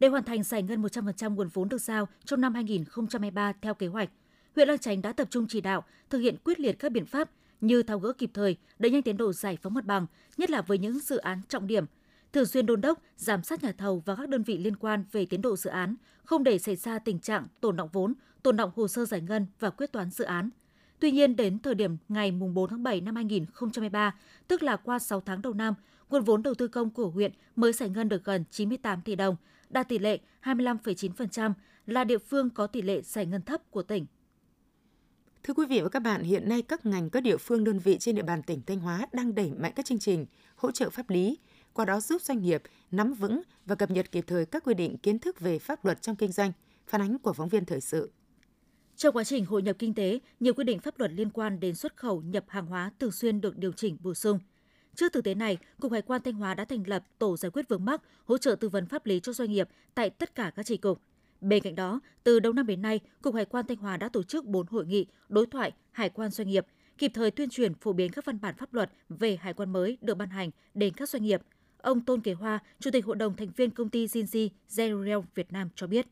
[0.00, 3.86] Để hoàn thành giải ngân 100% nguồn vốn được giao trong năm 2023 theo kế
[3.86, 4.10] hoạch,
[4.54, 7.30] huyện Lang Chánh đã tập trung chỉ đạo thực hiện quyết liệt các biện pháp
[7.60, 10.62] như tháo gỡ kịp thời, đẩy nhanh tiến độ giải phóng mặt bằng, nhất là
[10.62, 11.84] với những dự án trọng điểm,
[12.32, 15.26] thường xuyên đôn đốc, giám sát nhà thầu và các đơn vị liên quan về
[15.26, 18.70] tiến độ dự án, không để xảy ra tình trạng tồn động vốn, tồn động
[18.76, 20.50] hồ sơ giải ngân và quyết toán dự án.
[21.02, 24.14] Tuy nhiên, đến thời điểm ngày 4 tháng 7 năm 2023,
[24.48, 25.74] tức là qua 6 tháng đầu năm,
[26.10, 29.36] nguồn vốn đầu tư công của huyện mới giải ngân được gần 98 tỷ đồng,
[29.70, 31.52] đạt tỷ lệ 25,9%,
[31.86, 34.06] là địa phương có tỷ lệ giải ngân thấp của tỉnh.
[35.42, 37.96] Thưa quý vị và các bạn, hiện nay các ngành, các địa phương, đơn vị
[37.98, 41.10] trên địa bàn tỉnh Thanh Hóa đang đẩy mạnh các chương trình hỗ trợ pháp
[41.10, 41.38] lý,
[41.72, 44.96] qua đó giúp doanh nghiệp nắm vững và cập nhật kịp thời các quy định
[44.96, 46.52] kiến thức về pháp luật trong kinh doanh.
[46.86, 48.10] Phản ánh của phóng viên thời sự.
[48.96, 51.74] Trong quá trình hội nhập kinh tế, nhiều quy định pháp luật liên quan đến
[51.74, 54.38] xuất khẩu nhập hàng hóa thường xuyên được điều chỉnh bổ sung.
[54.94, 57.68] Trước thực tế này, Cục Hải quan Thanh Hóa đã thành lập tổ giải quyết
[57.68, 60.66] vướng mắc, hỗ trợ tư vấn pháp lý cho doanh nghiệp tại tất cả các
[60.66, 61.00] chi cục.
[61.40, 64.22] Bên cạnh đó, từ đầu năm đến nay, Cục Hải quan Thanh Hóa đã tổ
[64.22, 66.66] chức 4 hội nghị đối thoại hải quan doanh nghiệp,
[66.98, 69.98] kịp thời tuyên truyền phổ biến các văn bản pháp luật về hải quan mới
[70.00, 71.40] được ban hành đến các doanh nghiệp.
[71.78, 75.52] Ông Tôn Kế Hoa, Chủ tịch Hội đồng thành viên công ty Jinji Zerorel Việt
[75.52, 76.06] Nam cho biết.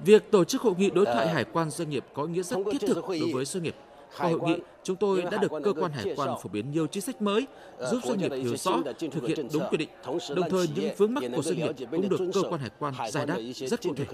[0.00, 2.56] Việc tổ chức hội nghị đối thoại hải quan doanh nghiệp có ý nghĩa rất
[2.72, 3.76] thiết thực đối với doanh nghiệp.
[4.18, 7.02] Qua hội nghị, chúng tôi đã được cơ quan hải quan phổ biến nhiều chính
[7.02, 7.46] sách mới,
[7.90, 8.82] giúp doanh nghiệp hiểu rõ,
[9.12, 9.88] thực hiện đúng quy định.
[10.36, 13.26] Đồng thời, những vướng mắc của doanh nghiệp cũng được cơ quan hải quan giải
[13.26, 14.06] đáp rất cụ thể.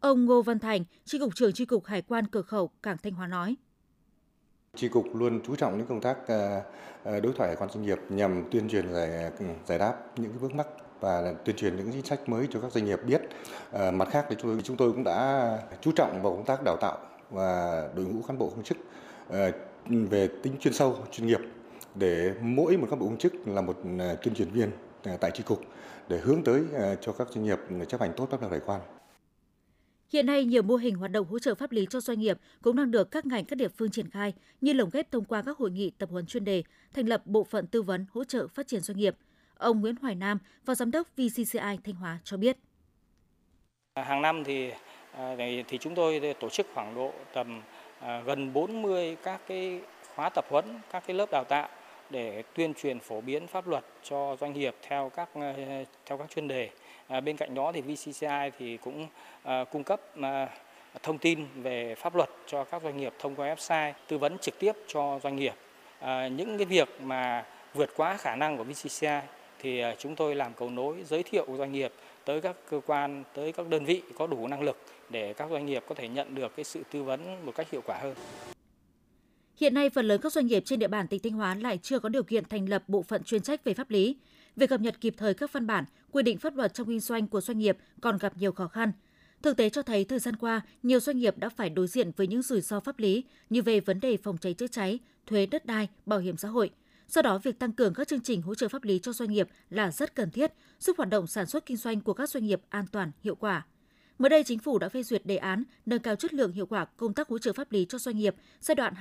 [0.00, 3.12] Ông Ngô Văn Thành, Tri cục trưởng Tri cục Hải quan cửa khẩu Cảng Thanh
[3.12, 3.56] Hóa nói.
[4.78, 6.62] Tri cục luôn chú trọng những công tác ờ,
[7.04, 10.32] ờ, đối thoại hải quan doanh nghiệp nhằm tuyên truyền giải ừ, giải đáp những
[10.40, 10.66] vướng mắc
[11.00, 13.20] và tuyên truyền những chính sách mới cho các doanh nghiệp biết.
[13.72, 16.76] Ờ, mặt khác thì chúng, chúng tôi cũng đã chú trọng vào công tác đào
[16.80, 16.98] tạo
[17.30, 18.76] và đội ngũ cán bộ công chức
[19.88, 21.40] về tính chuyên sâu, chuyên nghiệp
[21.94, 23.76] để mỗi một cán bộ công chức là một
[24.22, 24.70] tuyên truyền viên
[25.20, 25.60] tại tri cục
[26.08, 26.62] để hướng tới
[27.00, 28.80] cho các doanh nghiệp chấp hành tốt pháp luật hải quan.
[30.12, 32.76] Hiện nay, nhiều mô hình hoạt động hỗ trợ pháp lý cho doanh nghiệp cũng
[32.76, 35.58] đang được các ngành các địa phương triển khai như lồng ghép thông qua các
[35.58, 36.62] hội nghị tập huấn chuyên đề,
[36.94, 39.16] thành lập bộ phận tư vấn hỗ trợ phát triển doanh nghiệp.
[39.56, 42.56] Ông Nguyễn Hoài Nam, Phó Giám đốc VCCI Thanh Hóa cho biết.
[43.94, 44.70] À, hàng năm thì
[45.12, 45.36] à,
[45.68, 47.62] thì chúng tôi tổ chức khoảng độ tầm
[48.00, 49.80] à, gần 40 các cái
[50.14, 51.68] khóa tập huấn, các cái lớp đào tạo
[52.10, 55.28] để tuyên truyền phổ biến pháp luật cho doanh nghiệp theo các
[56.06, 56.70] theo các chuyên đề.
[57.08, 59.06] À, bên cạnh đó thì VCCI thì cũng
[59.42, 60.48] à, cung cấp à,
[61.02, 64.58] thông tin về pháp luật cho các doanh nghiệp thông qua website, tư vấn trực
[64.58, 65.54] tiếp cho doanh nghiệp.
[65.98, 67.44] À, những cái việc mà
[67.74, 69.20] vượt quá khả năng của VCCI
[69.58, 71.92] thì à, chúng tôi làm cầu nối giới thiệu doanh nghiệp
[72.24, 74.76] tới các cơ quan, tới các đơn vị có đủ năng lực
[75.10, 77.82] để các doanh nghiệp có thể nhận được cái sự tư vấn một cách hiệu
[77.86, 78.14] quả hơn.
[79.56, 81.98] Hiện nay, phần lớn các doanh nghiệp trên địa bàn tỉnh Thanh Hóa lại chưa
[81.98, 84.16] có điều kiện thành lập bộ phận chuyên trách về pháp lý.
[84.58, 87.28] Việc cập nhật kịp thời các văn bản, quy định pháp luật trong kinh doanh
[87.28, 88.92] của doanh nghiệp còn gặp nhiều khó khăn.
[89.42, 92.26] Thực tế cho thấy thời gian qua, nhiều doanh nghiệp đã phải đối diện với
[92.26, 95.66] những rủi ro pháp lý như về vấn đề phòng cháy chữa cháy, thuế đất
[95.66, 96.70] đai, bảo hiểm xã hội.
[97.08, 99.48] Do đó, việc tăng cường các chương trình hỗ trợ pháp lý cho doanh nghiệp
[99.70, 102.60] là rất cần thiết, giúp hoạt động sản xuất kinh doanh của các doanh nghiệp
[102.68, 103.66] an toàn, hiệu quả.
[104.18, 106.84] Mới đây, chính phủ đã phê duyệt đề án nâng cao chất lượng hiệu quả
[106.84, 108.94] công tác hỗ trợ pháp lý cho doanh nghiệp giai đoạn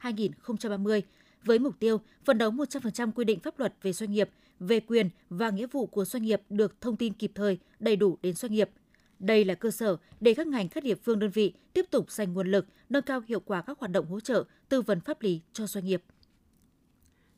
[0.00, 1.00] 2021-2030
[1.44, 5.10] với mục tiêu phấn đấu 100% quy định pháp luật về doanh nghiệp, về quyền
[5.30, 8.52] và nghĩa vụ của doanh nghiệp được thông tin kịp thời, đầy đủ đến doanh
[8.52, 8.70] nghiệp.
[9.18, 12.32] Đây là cơ sở để các ngành các địa phương đơn vị tiếp tục dành
[12.34, 15.40] nguồn lực nâng cao hiệu quả các hoạt động hỗ trợ, tư vấn pháp lý
[15.52, 16.02] cho doanh nghiệp.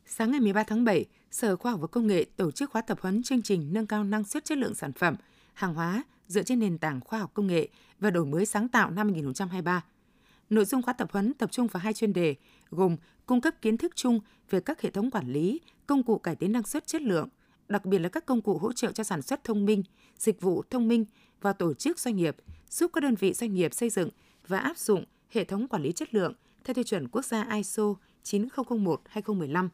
[0.07, 2.99] Sáng ngày 13 tháng 7, Sở Khoa học và Công nghệ tổ chức khóa tập
[3.01, 5.17] huấn chương trình nâng cao năng suất chất lượng sản phẩm,
[5.55, 7.69] hàng hóa dựa trên nền tảng khoa học công nghệ
[8.01, 9.85] và đổi mới sáng tạo năm 2023.
[10.51, 12.35] Nội dung khóa tập huấn tập trung vào hai chuyên đề
[12.71, 16.37] gồm cung cấp kiến thức chung về các hệ thống quản lý, công cụ cải
[16.37, 17.29] tiến năng suất chất lượng,
[17.69, 19.83] đặc biệt là các công cụ hỗ trợ cho sản xuất thông minh,
[20.19, 21.05] dịch vụ thông minh
[21.41, 22.37] và tổ chức doanh nghiệp,
[22.71, 24.09] giúp các đơn vị doanh nghiệp xây dựng
[24.47, 26.33] và áp dụng hệ thống quản lý chất lượng
[26.65, 29.69] theo tiêu chuẩn quốc gia ISO 9001-2015.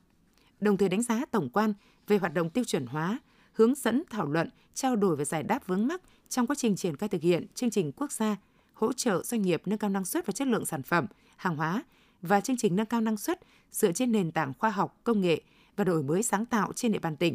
[0.61, 1.75] Đồng thời đánh giá tổng quan
[2.07, 3.19] về hoạt động tiêu chuẩn hóa,
[3.53, 6.97] hướng dẫn thảo luận, trao đổi và giải đáp vướng mắc trong quá trình triển
[6.97, 8.37] khai thực hiện chương trình quốc gia
[8.75, 11.07] hỗ trợ doanh nghiệp nâng cao năng suất và chất lượng sản phẩm,
[11.37, 11.85] hàng hóa
[12.23, 15.41] và chương trình nâng cao năng suất dựa trên nền tảng khoa học, công nghệ
[15.77, 17.35] và đổi mới sáng tạo trên địa bàn tỉnh.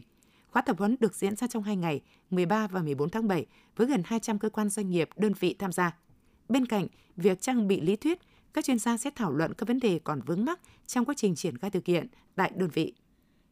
[0.52, 3.88] Khóa tập huấn được diễn ra trong 2 ngày, 13 và 14 tháng 7 với
[3.88, 5.98] gần 200 cơ quan doanh nghiệp, đơn vị tham gia.
[6.50, 8.20] Bên cạnh việc trang bị lý thuyết,
[8.54, 11.36] các chuyên gia sẽ thảo luận các vấn đề còn vướng mắc trong quá trình
[11.36, 12.94] triển khai thực hiện tại đơn vị.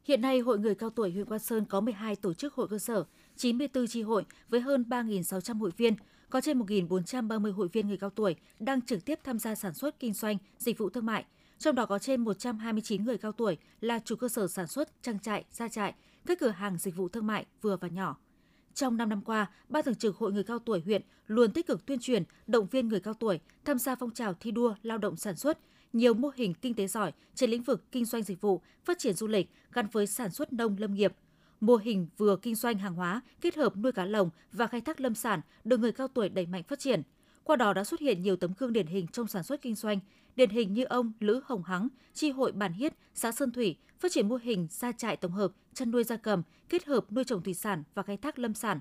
[0.04, 2.80] Hiện nay, Hội người cao tuổi huyện Quan Sơn có 12 tổ chức hội cơ
[2.80, 3.04] sở,
[3.38, 5.96] 94 chi hội với hơn 3.600 hội viên,
[6.30, 10.00] có trên 1.430 hội viên người cao tuổi đang trực tiếp tham gia sản xuất
[10.00, 11.26] kinh doanh, dịch vụ thương mại.
[11.60, 15.20] Trong đó có trên 129 người cao tuổi là chủ cơ sở sản xuất, trang
[15.20, 15.94] trại, gia trại,
[16.26, 18.18] các cửa hàng dịch vụ thương mại vừa và nhỏ.
[18.74, 21.86] Trong 5 năm qua, Ban Thường trực Hội người cao tuổi huyện luôn tích cực
[21.86, 25.16] tuyên truyền, động viên người cao tuổi tham gia phong trào thi đua lao động
[25.16, 25.60] sản xuất,
[25.94, 29.14] nhiều mô hình kinh tế giỏi trên lĩnh vực kinh doanh dịch vụ, phát triển
[29.14, 31.14] du lịch gắn với sản xuất nông lâm nghiệp.
[31.62, 35.02] Mô hình vừa kinh doanh hàng hóa kết hợp nuôi cá lồng và khai thác
[35.02, 37.02] lâm sản được người cao tuổi đẩy mạnh phát triển.
[37.44, 40.00] Qua đó đã xuất hiện nhiều tấm gương điển hình trong sản xuất kinh doanh,
[40.36, 44.12] điển hình như ông Lữ Hồng Hắng, chi hội Bản Hiết, xã Sơn Thủy, phát
[44.12, 47.44] triển mô hình gia trại tổng hợp, chăn nuôi gia cầm, kết hợp nuôi trồng
[47.44, 48.80] thủy sản và khai thác lâm sản.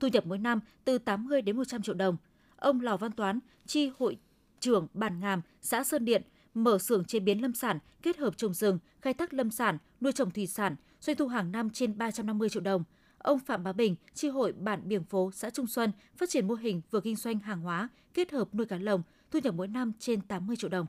[0.00, 2.16] Thu nhập mỗi năm từ 80 đến 100 triệu đồng.
[2.56, 4.18] Ông Lò Văn Toán, chi hội
[4.60, 6.22] trưởng Bản Ngàm, xã Sơn Điện,
[6.54, 10.12] mở xưởng chế biến lâm sản kết hợp trồng rừng, khai thác lâm sản, nuôi
[10.12, 12.84] trồng thủy sản, doanh thu hàng năm trên 350 triệu đồng.
[13.18, 16.54] Ông Phạm Bá Bình, chi hội bản Biển Phố, xã Trung Xuân, phát triển mô
[16.54, 19.92] hình vừa kinh doanh hàng hóa kết hợp nuôi cá lồng, thu nhập mỗi năm
[19.98, 20.86] trên 80 triệu đồng.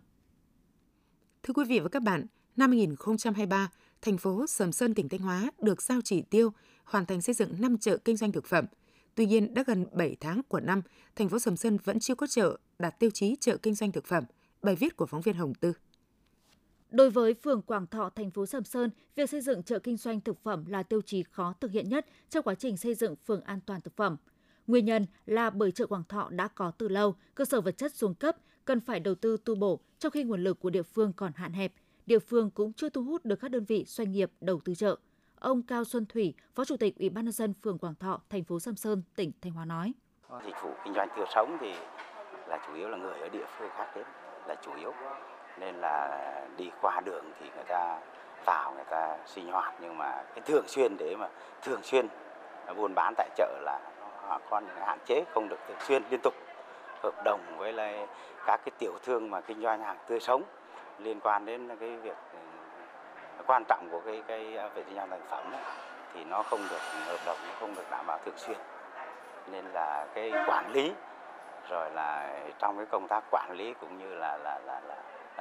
[1.44, 3.72] Thưa quý vị và các bạn, năm 2023,
[4.02, 7.62] thành phố Sầm Sơn, tỉnh Thanh Hóa được giao chỉ tiêu hoàn thành xây dựng
[7.62, 8.66] 5 chợ kinh doanh thực phẩm.
[9.16, 10.82] Tuy nhiên, đã gần 7 tháng của năm,
[11.16, 14.06] thành phố Sầm Sơn vẫn chưa có chợ đạt tiêu chí chợ kinh doanh thực
[14.06, 14.24] phẩm–
[14.62, 15.74] Bài viết của phóng viên Hồng Tư.
[16.92, 20.22] Đối với phường Quảng Thọ, thành phố Sầm Sơn, việc xây dựng chợ kinh doanh
[20.22, 23.42] thực phẩm là tiêu chí khó thực hiện nhất trong quá trình xây dựng phường
[23.42, 24.18] an toàn thực phẩm.
[24.68, 27.94] Nguyên nhân là bởi chợ Quảng Thọ đã có từ lâu, cơ sở vật chất
[27.94, 31.14] xuống cấp, cần phải đầu tư tu bổ trong khi nguồn lực của địa phương
[31.14, 31.74] còn hạn hẹp.
[32.06, 34.96] Địa phương cũng chưa thu hút được các đơn vị doanh nghiệp đầu tư chợ.
[35.36, 38.44] Ông Cao Xuân Thủy, Phó Chủ tịch Ủy ban nhân dân phường Quảng Thọ, thành
[38.44, 39.94] phố Sầm Sơn, tỉnh Thanh Hóa nói:
[40.46, 41.72] Dịch vụ kinh doanh thừa sống thì
[42.48, 44.06] là chủ yếu là người ở địa phương khác đến
[44.48, 44.92] là chủ yếu
[45.58, 46.10] nên là
[46.58, 47.98] đi qua đường thì người ta
[48.46, 49.74] vào người ta sinh hoạt.
[49.80, 51.28] Nhưng mà cái thường xuyên để mà
[51.62, 52.08] thường xuyên
[52.76, 53.80] buôn bán tại chợ là
[54.28, 56.34] họ con hạn chế không được thường xuyên liên tục.
[57.04, 58.08] Hợp đồng với lại
[58.46, 60.44] các cái tiểu thương mà kinh doanh hàng tươi sống
[61.00, 62.40] liên quan đến cái việc ừ,
[63.48, 65.62] quan trọng của cái cái à, vệ sinh an toàn thực phẩm ấy,
[66.14, 68.58] thì nó không được hợp đồng nó không được đảm bảo thường xuyên.
[69.48, 70.94] Nên là cái quản lý
[71.70, 74.96] rồi là trong cái công tác quản lý cũng như là là là là, là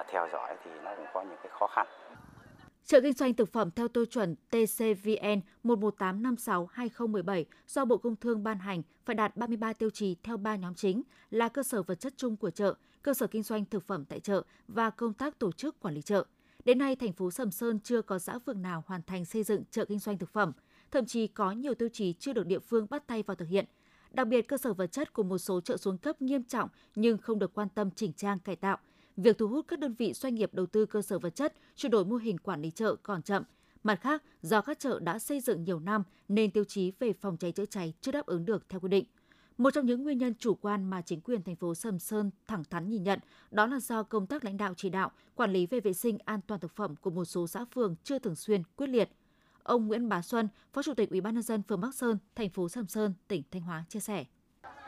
[0.08, 1.86] theo dõi thì nó cũng có những cái khó khăn.
[2.84, 8.58] Chợ kinh doanh thực phẩm theo tiêu chuẩn TCVN 11856-2017 do Bộ Công Thương ban
[8.58, 12.12] hành phải đạt 33 tiêu chí theo 3 nhóm chính là cơ sở vật chất
[12.16, 15.52] chung của chợ, cơ sở kinh doanh thực phẩm tại chợ và công tác tổ
[15.52, 16.24] chức quản lý chợ.
[16.64, 19.64] Đến nay, thành phố Sầm Sơn chưa có xã phường nào hoàn thành xây dựng
[19.70, 20.52] chợ kinh doanh thực phẩm,
[20.90, 23.64] thậm chí có nhiều tiêu chí chưa được địa phương bắt tay vào thực hiện.
[24.10, 27.18] Đặc biệt, cơ sở vật chất của một số chợ xuống cấp nghiêm trọng nhưng
[27.18, 28.78] không được quan tâm chỉnh trang cải tạo.
[29.16, 31.92] Việc thu hút các đơn vị doanh nghiệp đầu tư cơ sở vật chất, chuyển
[31.92, 33.42] đổi mô hình quản lý chợ còn chậm.
[33.82, 37.36] Mặt khác, do các chợ đã xây dựng nhiều năm nên tiêu chí về phòng
[37.36, 39.04] cháy chữa cháy chưa đáp ứng được theo quy định.
[39.58, 42.64] Một trong những nguyên nhân chủ quan mà chính quyền thành phố Sầm Sơn thẳng
[42.70, 43.18] thắn nhìn nhận
[43.50, 46.40] đó là do công tác lãnh đạo chỉ đạo, quản lý về vệ sinh an
[46.46, 49.10] toàn thực phẩm của một số xã phường chưa thường xuyên, quyết liệt.
[49.62, 52.50] Ông Nguyễn Bá Xuân, Phó Chủ tịch Ủy ban nhân dân phường Bắc Sơn, thành
[52.50, 54.24] phố Sầm Sơn, tỉnh Thanh Hóa chia sẻ.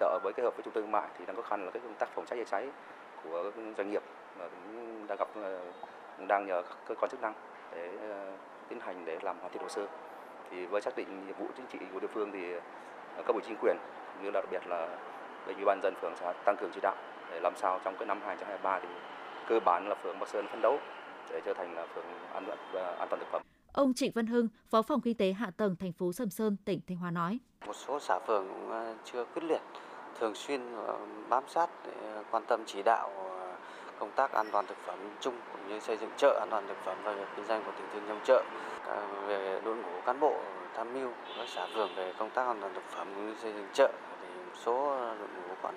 [0.01, 1.83] Chợ với kết hợp với trung tâm thương mại thì đang khó khăn là cái
[1.83, 2.69] công tác phòng cháy chữa cháy
[3.25, 4.03] của doanh nghiệp
[4.39, 5.29] và cũng đang gặp
[6.19, 7.35] cũng đang nhờ các cơ quan chức năng
[7.75, 8.33] để ờ,
[8.69, 9.87] tiến hành để làm hoàn thiện hồ sơ.
[10.51, 12.53] Thì với xác định nhiệm vụ chính trị của địa phương thì
[13.17, 13.77] ờ, các bộ chính quyền
[14.23, 14.99] như là đặc biệt là
[15.47, 16.97] bên ủy ban dân phường sẽ tăng cường chỉ đạo
[17.31, 18.89] để làm sao trong cái năm 2023 thì
[19.49, 20.79] cơ bản là phường Bắc Sơn phấn đấu
[21.31, 22.59] để trở thành là phường an toàn
[22.99, 23.43] an toàn thực phẩm.
[23.73, 26.81] Ông Trịnh Văn Hưng, Phó phòng Kinh tế Hạ tầng thành phố Sầm Sơn, tỉnh
[26.89, 29.61] Thanh Hóa nói: Một số xã phường cũng ờ, chưa quyết liệt,
[30.21, 30.97] thường xuyên ờ,
[31.29, 31.93] bám sát để
[32.31, 33.49] quan tâm chỉ đạo ờ,
[33.99, 36.77] công tác an toàn thực phẩm chung cũng như xây dựng chợ an toàn thực
[36.85, 38.43] phẩm và việc kinh doanh của tiểu thương trong chợ
[39.27, 40.37] về đội ngũ cán bộ
[40.77, 43.35] tham mưu của các xã phường về công tác an toàn thực phẩm cũng như
[43.43, 45.75] xây dựng chợ thì một số đội ngũ còn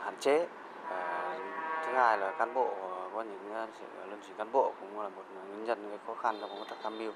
[0.00, 0.46] hạn chế
[0.90, 1.38] và
[1.86, 2.74] thứ hai là cán bộ
[3.14, 6.38] có những sự, luân chuyển cán bộ cũng là một nguyên nhân gây khó khăn
[6.40, 7.12] trong công tác tham mưu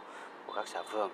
[0.46, 1.10] của các xã phường.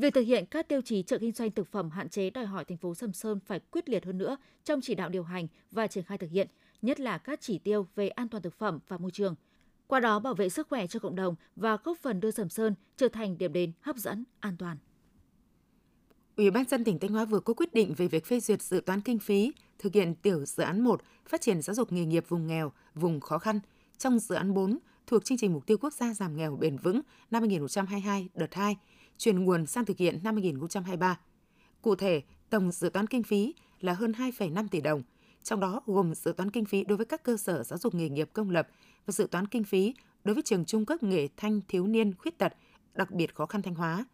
[0.00, 2.64] Việc thực hiện các tiêu chí chợ kinh doanh thực phẩm hạn chế đòi hỏi
[2.64, 5.86] thành phố Sầm Sơn phải quyết liệt hơn nữa trong chỉ đạo điều hành và
[5.86, 6.48] triển khai thực hiện,
[6.82, 9.34] nhất là các chỉ tiêu về an toàn thực phẩm và môi trường.
[9.86, 12.74] Qua đó bảo vệ sức khỏe cho cộng đồng và góp phần đưa Sầm Sơn
[12.96, 14.76] trở thành điểm đến hấp dẫn, an toàn.
[16.36, 18.80] Ủy ban dân tỉnh Thanh Hóa vừa có quyết định về việc phê duyệt dự
[18.86, 22.24] toán kinh phí thực hiện tiểu dự án 1 phát triển giáo dục nghề nghiệp
[22.28, 23.60] vùng nghèo, vùng khó khăn
[23.98, 27.00] trong dự án 4 thuộc chương trình mục tiêu quốc gia giảm nghèo bền vững
[27.30, 28.76] năm 2022 đợt 2,
[29.18, 31.18] chuyển nguồn sang thực hiện năm 2023.
[31.82, 35.02] Cụ thể, tổng dự toán kinh phí là hơn 2,5 tỷ đồng,
[35.42, 38.08] trong đó gồm dự toán kinh phí đối với các cơ sở giáo dục nghề
[38.08, 38.68] nghiệp công lập
[39.06, 42.38] và dự toán kinh phí đối với trường trung cấp nghề thanh thiếu niên khuyết
[42.38, 42.52] tật
[42.94, 44.04] đặc biệt khó khăn Thanh Hóa.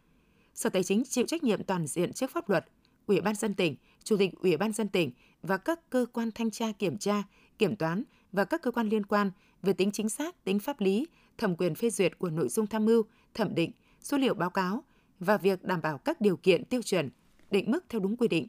[0.55, 2.65] Sở Tài chính chịu trách nhiệm toàn diện trước pháp luật,
[3.07, 5.11] Ủy ban dân tỉnh, Chủ tịch Ủy ban dân tỉnh
[5.43, 7.23] và các cơ quan thanh tra kiểm tra,
[7.59, 9.31] kiểm toán và các cơ quan liên quan
[9.63, 11.07] về tính chính xác, tính pháp lý,
[11.39, 13.03] thẩm quyền phê duyệt của nội dung tham mưu,
[13.35, 14.85] thẩm định, số liệu báo cáo
[15.25, 17.11] và việc đảm bảo các điều kiện tiêu chuẩn,
[17.51, 18.47] định mức theo đúng quy định.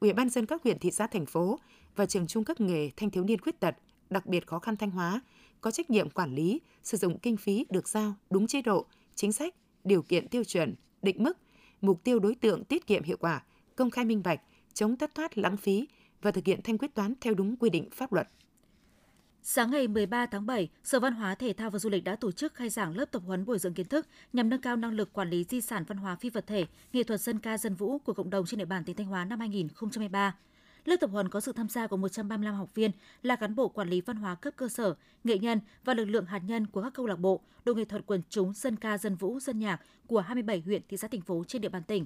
[0.00, 1.58] Ủy ban dân các huyện, thị xã, thành phố
[1.96, 3.76] và trường trung cấp nghề thanh thiếu niên khuyết tật
[4.10, 5.20] đặc biệt khó khăn Thanh Hóa
[5.60, 9.32] có trách nhiệm quản lý, sử dụng kinh phí được giao đúng chế độ, chính
[9.32, 11.38] sách, điều kiện tiêu chuẩn, định mức,
[11.80, 13.44] mục tiêu đối tượng tiết kiệm hiệu quả,
[13.76, 14.40] công khai minh bạch,
[14.74, 15.88] chống thất thoát lãng phí
[16.22, 18.28] và thực hiện thanh quyết toán theo đúng quy định pháp luật.
[19.44, 22.32] Sáng ngày 13 tháng 7, Sở Văn hóa Thể thao và Du lịch đã tổ
[22.32, 25.12] chức khai giảng lớp tập huấn bồi dưỡng kiến thức nhằm nâng cao năng lực
[25.12, 27.98] quản lý di sản văn hóa phi vật thể, nghệ thuật dân ca dân vũ
[27.98, 30.34] của cộng đồng trên địa bàn tỉnh Thanh Hóa năm 2023.
[30.84, 32.90] Lớp tập huấn có sự tham gia của 135 học viên
[33.22, 36.26] là cán bộ quản lý văn hóa cấp cơ sở, nghệ nhân và lực lượng
[36.26, 39.14] hạt nhân của các câu lạc bộ, đội nghệ thuật quần chúng dân ca dân
[39.16, 42.04] vũ dân nhạc của 27 huyện thị xã thành phố trên địa bàn tỉnh.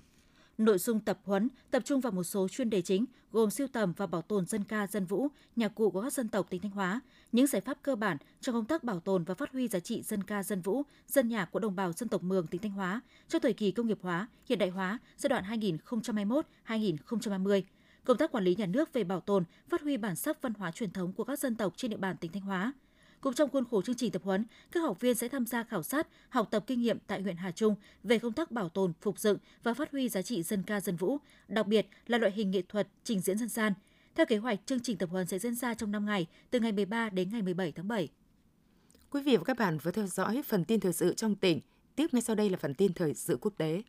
[0.58, 3.92] Nội dung tập huấn tập trung vào một số chuyên đề chính gồm siêu tầm
[3.96, 6.70] và bảo tồn dân ca dân vũ, nhạc cụ của các dân tộc tỉnh Thanh
[6.70, 7.00] Hóa,
[7.32, 10.02] những giải pháp cơ bản trong công tác bảo tồn và phát huy giá trị
[10.02, 13.00] dân ca dân vũ, dân nhạc của đồng bào dân tộc Mường tỉnh Thanh Hóa
[13.28, 15.44] trong thời kỳ công nghiệp hóa, hiện đại hóa giai đoạn
[16.66, 17.62] 2021-2030
[18.04, 20.70] công tác quản lý nhà nước về bảo tồn, phát huy bản sắc văn hóa
[20.70, 22.72] truyền thống của các dân tộc trên địa bàn tỉnh Thanh Hóa.
[23.26, 25.82] Cũng trong khuôn khổ chương trình tập huấn, các học viên sẽ tham gia khảo
[25.82, 29.18] sát, học tập kinh nghiệm tại huyện Hà Trung về công tác bảo tồn, phục
[29.18, 32.50] dựng và phát huy giá trị dân ca dân vũ, đặc biệt là loại hình
[32.50, 33.72] nghệ thuật trình diễn dân gian.
[34.14, 36.72] Theo kế hoạch, chương trình tập huấn sẽ diễn ra trong 5 ngày, từ ngày
[36.72, 38.08] 13 đến ngày 17 tháng 7.
[39.10, 41.60] Quý vị và các bạn vừa theo dõi phần tin thời sự trong tỉnh.
[41.96, 43.82] Tiếp ngay sau đây là phần tin thời sự quốc tế.